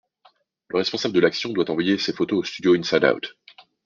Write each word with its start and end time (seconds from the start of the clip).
Le 0.69 0.79
responsable 0.79 1.13
de 1.13 1.19
l’action 1.19 1.51
doit 1.53 1.69
envoyer 1.69 1.99
ces 1.99 2.11
photos 2.11 2.39
au 2.39 2.43
studio 2.43 2.73
Inside 2.73 3.05
Out. 3.05 3.35